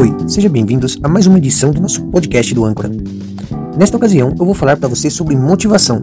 Oi, 0.00 0.16
sejam 0.26 0.50
bem-vindos 0.50 0.98
a 1.02 1.08
mais 1.10 1.26
uma 1.26 1.36
edição 1.36 1.72
do 1.72 1.82
nosso 1.82 2.02
podcast 2.06 2.54
do 2.54 2.64
Âncora. 2.64 2.90
Nesta 3.76 3.98
ocasião, 3.98 4.30
eu 4.30 4.46
vou 4.46 4.54
falar 4.54 4.78
para 4.78 4.88
você 4.88 5.10
sobre 5.10 5.36
motivação. 5.36 6.02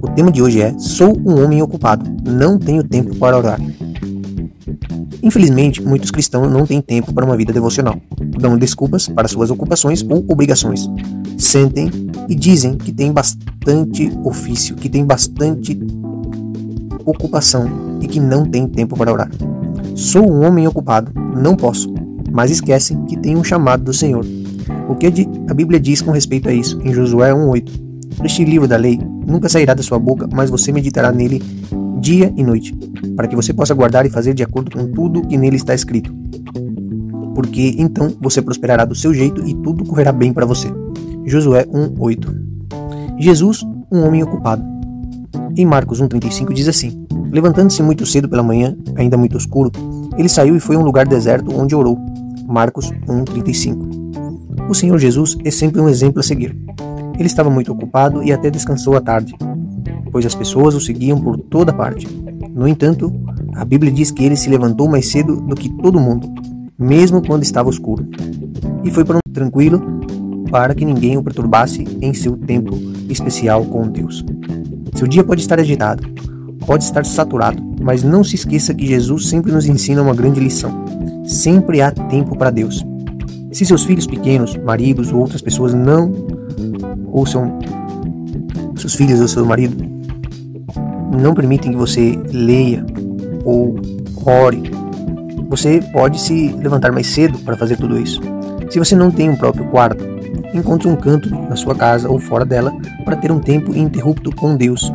O 0.00 0.08
tema 0.08 0.32
de 0.32 0.40
hoje 0.40 0.62
é: 0.62 0.74
Sou 0.78 1.14
um 1.14 1.44
homem 1.44 1.60
ocupado, 1.60 2.10
não 2.26 2.58
tenho 2.58 2.82
tempo 2.82 3.14
para 3.16 3.36
orar. 3.36 3.60
Infelizmente, 5.22 5.82
muitos 5.82 6.10
cristãos 6.10 6.50
não 6.50 6.64
têm 6.64 6.80
tempo 6.80 7.12
para 7.12 7.26
uma 7.26 7.36
vida 7.36 7.52
devocional. 7.52 8.00
Dão 8.40 8.56
desculpas 8.56 9.06
para 9.06 9.28
suas 9.28 9.50
ocupações 9.50 10.02
ou 10.08 10.24
obrigações. 10.26 10.88
Sentem 11.36 11.90
e 12.26 12.34
dizem 12.34 12.78
que 12.78 12.90
têm 12.90 13.12
bastante 13.12 14.10
ofício, 14.24 14.76
que 14.76 14.88
têm 14.88 15.04
bastante 15.04 15.78
ocupação 17.04 17.98
e 18.00 18.06
que 18.06 18.18
não 18.18 18.46
têm 18.46 18.66
tempo 18.66 18.96
para 18.96 19.12
orar. 19.12 19.30
Sou 19.94 20.26
um 20.26 20.46
homem 20.46 20.66
ocupado, 20.66 21.12
não 21.38 21.54
posso, 21.54 21.92
mas 22.34 22.50
esquecem 22.50 23.04
que 23.04 23.16
tem 23.16 23.36
um 23.36 23.44
chamado 23.44 23.84
do 23.84 23.92
Senhor. 23.92 24.26
O 24.88 24.96
que 24.96 25.06
a 25.48 25.54
Bíblia 25.54 25.78
diz 25.78 26.02
com 26.02 26.10
respeito 26.10 26.48
a 26.48 26.52
isso 26.52 26.80
em 26.82 26.92
Josué 26.92 27.32
1:8? 27.32 27.70
Este 28.24 28.44
livro 28.44 28.66
da 28.66 28.76
lei 28.76 28.98
nunca 29.24 29.48
sairá 29.48 29.72
da 29.72 29.84
sua 29.84 30.00
boca, 30.00 30.28
mas 30.32 30.50
você 30.50 30.72
meditará 30.72 31.12
nele 31.12 31.40
dia 32.00 32.34
e 32.36 32.42
noite, 32.42 32.76
para 33.14 33.28
que 33.28 33.36
você 33.36 33.52
possa 33.52 33.72
guardar 33.72 34.04
e 34.04 34.10
fazer 34.10 34.34
de 34.34 34.42
acordo 34.42 34.72
com 34.72 34.90
tudo 34.90 35.22
que 35.22 35.36
nele 35.36 35.54
está 35.54 35.74
escrito. 35.74 36.12
Porque 37.36 37.76
então 37.78 38.12
você 38.20 38.42
prosperará 38.42 38.84
do 38.84 38.96
seu 38.96 39.14
jeito 39.14 39.40
e 39.46 39.54
tudo 39.54 39.84
correrá 39.84 40.10
bem 40.10 40.32
para 40.32 40.44
você. 40.44 40.66
Josué 41.24 41.64
1:8. 41.72 42.34
Jesus, 43.16 43.64
um 43.92 44.04
homem 44.04 44.24
ocupado. 44.24 44.64
Em 45.56 45.64
Marcos 45.64 46.02
1:35 46.02 46.52
diz 46.52 46.66
assim: 46.66 47.06
Levantando-se 47.30 47.80
muito 47.80 48.04
cedo 48.04 48.28
pela 48.28 48.42
manhã, 48.42 48.76
ainda 48.96 49.16
muito 49.16 49.38
escuro, 49.38 49.70
ele 50.18 50.28
saiu 50.28 50.56
e 50.56 50.60
foi 50.60 50.74
a 50.74 50.80
um 50.80 50.82
lugar 50.82 51.06
deserto 51.06 51.54
onde 51.56 51.76
orou. 51.76 51.96
Marcos 52.46 52.90
1:35. 53.08 54.68
O 54.68 54.74
Senhor 54.74 54.98
Jesus 54.98 55.36
é 55.44 55.50
sempre 55.50 55.80
um 55.80 55.88
exemplo 55.88 56.20
a 56.20 56.22
seguir. 56.22 56.56
Ele 57.18 57.26
estava 57.26 57.50
muito 57.50 57.72
ocupado 57.72 58.22
e 58.22 58.32
até 58.32 58.50
descansou 58.50 58.96
à 58.96 59.00
tarde, 59.00 59.34
pois 60.10 60.26
as 60.26 60.34
pessoas 60.34 60.74
o 60.74 60.80
seguiam 60.80 61.20
por 61.20 61.38
toda 61.38 61.72
parte. 61.72 62.06
No 62.54 62.68
entanto, 62.68 63.12
a 63.54 63.64
Bíblia 63.64 63.92
diz 63.92 64.10
que 64.10 64.24
ele 64.24 64.36
se 64.36 64.50
levantou 64.50 64.88
mais 64.88 65.08
cedo 65.08 65.40
do 65.40 65.54
que 65.54 65.68
todo 65.68 66.00
mundo, 66.00 66.32
mesmo 66.78 67.24
quando 67.24 67.42
estava 67.42 67.70
escuro, 67.70 68.08
e 68.82 68.90
foi 68.90 69.04
para 69.04 69.16
um 69.16 69.32
tranquilo 69.32 69.82
para 70.50 70.74
que 70.74 70.84
ninguém 70.84 71.16
o 71.16 71.22
perturbasse 71.22 71.84
em 72.00 72.14
seu 72.14 72.36
tempo 72.36 72.74
especial 73.08 73.64
com 73.64 73.88
Deus. 73.88 74.24
Seu 74.94 75.08
dia 75.08 75.24
pode 75.24 75.40
estar 75.40 75.58
agitado, 75.58 76.08
pode 76.66 76.84
estar 76.84 77.04
saturado, 77.04 77.60
mas 77.82 78.02
não 78.02 78.22
se 78.22 78.36
esqueça 78.36 78.74
que 78.74 78.86
Jesus 78.86 79.28
sempre 79.28 79.52
nos 79.52 79.66
ensina 79.66 80.02
uma 80.02 80.14
grande 80.14 80.40
lição. 80.40 80.84
Sempre 81.24 81.80
há 81.80 81.90
tempo 81.90 82.36
para 82.36 82.50
Deus. 82.50 82.84
Se 83.52 83.64
seus 83.64 83.84
filhos 83.84 84.06
pequenos, 84.06 84.56
maridos 84.56 85.12
ou 85.12 85.20
outras 85.20 85.40
pessoas 85.40 85.72
não 85.72 86.12
ouçam 87.12 87.58
seus 88.76 88.94
filhos 88.94 89.20
ou 89.20 89.28
seu 89.28 89.46
marido 89.46 89.76
não 91.20 91.32
permitem 91.32 91.70
que 91.70 91.78
você 91.78 92.18
leia 92.32 92.84
ou 93.44 93.76
ore, 94.26 94.62
você 95.48 95.80
pode 95.92 96.20
se 96.20 96.48
levantar 96.54 96.90
mais 96.90 97.06
cedo 97.06 97.38
para 97.38 97.56
fazer 97.56 97.76
tudo 97.76 97.98
isso. 97.98 98.20
Se 98.68 98.78
você 98.78 98.96
não 98.96 99.10
tem 99.10 99.30
um 99.30 99.36
próprio 99.36 99.64
quarto, 99.66 100.04
encontre 100.52 100.88
um 100.88 100.96
canto 100.96 101.30
na 101.30 101.54
sua 101.54 101.74
casa 101.74 102.08
ou 102.08 102.18
fora 102.18 102.44
dela 102.44 102.72
para 103.04 103.16
ter 103.16 103.30
um 103.30 103.38
tempo 103.38 103.72
ininterrupto 103.72 104.34
com 104.34 104.56
Deus 104.56 104.92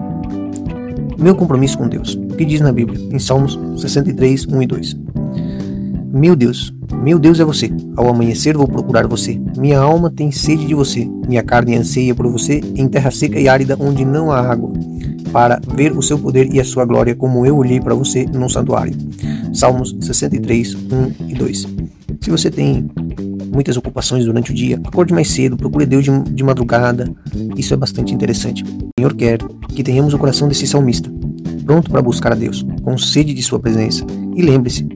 meu 1.19 1.36
compromisso 1.36 1.77
com 1.77 1.88
Deus. 1.88 2.16
O 2.16 2.36
que 2.36 2.45
diz 2.45 2.61
na 2.61 2.71
Bíblia, 2.71 2.99
em 3.11 3.19
Salmos 3.19 3.59
63, 3.81 4.47
1 4.47 4.61
e 4.61 4.67
2. 4.67 4.97
Meu 6.11 6.35
Deus, 6.35 6.73
meu 7.03 7.19
Deus 7.19 7.39
é 7.39 7.45
você. 7.45 7.71
Ao 7.95 8.09
amanhecer 8.09 8.57
vou 8.57 8.67
procurar 8.67 9.05
você. 9.05 9.39
Minha 9.57 9.79
alma 9.79 10.09
tem 10.09 10.31
sede 10.31 10.65
de 10.65 10.73
você. 10.73 11.07
Minha 11.27 11.43
carne 11.43 11.75
anseia 11.75 12.15
por 12.15 12.27
você 12.27 12.61
em 12.75 12.87
terra 12.87 13.11
seca 13.11 13.39
e 13.39 13.47
árida 13.47 13.77
onde 13.80 14.03
não 14.03 14.31
há 14.31 14.39
água, 14.39 14.73
para 15.31 15.61
ver 15.75 15.95
o 15.95 16.02
seu 16.02 16.17
poder 16.17 16.52
e 16.52 16.59
a 16.59 16.65
sua 16.65 16.83
glória 16.83 17.15
como 17.15 17.45
eu 17.45 17.58
olhei 17.58 17.80
para 17.80 17.93
você 17.93 18.25
num 18.25 18.49
santuário. 18.49 18.93
Salmos 19.53 19.95
63, 20.02 20.73
1 20.75 21.27
e 21.27 21.36
2. 21.36 21.67
Se 22.21 22.31
você 22.31 22.49
tem 22.49 22.89
muitas 23.53 23.77
ocupações 23.77 24.25
durante 24.25 24.52
o 24.52 24.55
dia, 24.55 24.80
acorde 24.83 25.14
mais 25.14 25.30
cedo, 25.30 25.58
procure 25.58 25.86
Deus 25.86 26.03
de, 26.03 26.23
de 26.23 26.43
madrugada. 26.43 27.08
Isso 27.55 27.73
é 27.73 27.77
bastante 27.77 28.15
interessante. 28.15 28.64
O 28.64 28.99
Senhor 28.99 29.14
quer 29.14 29.37
que 29.69 29.83
tenhamos 29.83 30.14
o 30.14 30.17
coração 30.17 30.48
desse 30.48 30.65
salmista, 30.65 31.11
pronto 31.65 31.92
para 31.92 32.02
buscar 32.02 32.31
a 32.31 32.36
Deus, 32.36 32.65
com 32.83 32.98
sede 32.98 33.31
de 33.31 33.43
Sua 33.43 33.59
presença. 33.59 34.03
E 34.36 34.42
lembre-se 34.42 34.87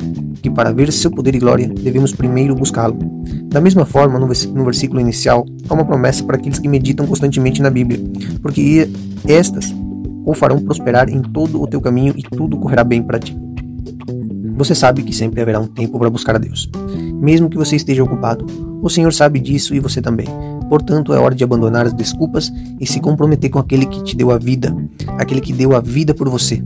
que 0.43 0.49
para 0.49 0.73
ver 0.73 0.91
seu 0.91 1.09
poder 1.09 1.33
e 1.33 1.39
glória 1.39 1.69
devemos 1.69 2.11
primeiro 2.11 2.53
buscá-lo. 2.53 2.97
Da 3.45 3.61
mesma 3.61 3.85
forma, 3.85 4.19
no 4.19 4.27
versículo 4.65 4.99
inicial, 4.99 5.45
há 5.69 5.73
uma 5.73 5.85
promessa 5.85 6.21
para 6.25 6.35
aqueles 6.35 6.59
que 6.59 6.67
meditam 6.67 7.07
constantemente 7.07 7.61
na 7.61 7.69
Bíblia, 7.69 7.99
porque 8.41 8.89
estas 9.25 9.73
o 10.25 10.33
farão 10.33 10.59
prosperar 10.59 11.09
em 11.09 11.21
todo 11.21 11.61
o 11.61 11.67
teu 11.67 11.79
caminho 11.79 12.13
e 12.17 12.21
tudo 12.23 12.57
correrá 12.57 12.83
bem 12.83 13.01
para 13.01 13.19
ti. 13.19 13.37
Você 14.55 14.75
sabe 14.75 15.01
que 15.01 15.15
sempre 15.15 15.41
haverá 15.41 15.59
um 15.59 15.67
tempo 15.67 15.97
para 15.97 16.09
buscar 16.09 16.35
a 16.35 16.39
Deus. 16.39 16.69
Mesmo 17.21 17.49
que 17.49 17.57
você 17.57 17.77
esteja 17.77 18.03
ocupado, 18.03 18.45
o 18.81 18.89
Senhor 18.89 19.11
sabe 19.13 19.39
disso 19.39 19.73
e 19.73 19.79
você 19.79 20.01
também. 20.01 20.27
Portanto, 20.69 21.13
é 21.13 21.19
hora 21.19 21.33
de 21.33 21.43
abandonar 21.43 21.85
as 21.85 21.93
desculpas 21.93 22.51
e 22.79 22.85
se 22.85 22.99
comprometer 22.99 23.49
com 23.49 23.59
aquele 23.59 23.85
que 23.85 24.03
te 24.03 24.15
deu 24.15 24.29
a 24.31 24.37
vida, 24.37 24.75
aquele 25.17 25.39
que 25.39 25.53
deu 25.53 25.75
a 25.75 25.79
vida 25.79 26.13
por 26.13 26.29
você. 26.29 26.61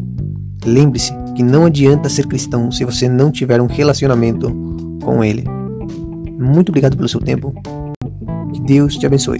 Lembre-se 0.67 1.13
que 1.33 1.41
não 1.41 1.65
adianta 1.65 2.09
ser 2.09 2.27
cristão 2.27 2.69
se 2.73 2.83
você 2.83 3.07
não 3.07 3.31
tiver 3.31 3.61
um 3.61 3.67
relacionamento 3.67 4.53
com 5.01 5.23
Ele. 5.23 5.45
Muito 6.37 6.69
obrigado 6.69 6.97
pelo 6.97 7.07
seu 7.07 7.21
tempo. 7.21 7.53
Que 8.53 8.59
Deus 8.59 8.97
te 8.97 9.05
abençoe. 9.05 9.39